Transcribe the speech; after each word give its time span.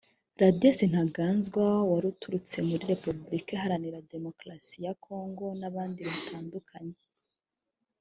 Ladislas 0.39 0.89
Ntaganzwa 0.91 1.65
waturutse 1.91 2.57
muri 2.67 2.83
Repubulika 2.91 3.49
Iharanira 3.57 4.05
Demukarasi 4.11 4.75
ya 4.85 4.93
Congo 5.05 5.45
n’abandi 5.59 5.99
batandukanye 6.09 6.97